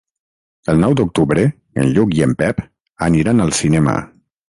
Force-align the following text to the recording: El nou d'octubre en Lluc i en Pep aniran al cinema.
El 0.73 0.81
nou 0.83 0.95
d'octubre 1.01 1.45
en 1.83 1.93
Lluc 1.93 2.19
i 2.19 2.25
en 2.29 2.37
Pep 2.43 2.67
aniran 3.11 3.49
al 3.49 3.59
cinema. 3.63 4.01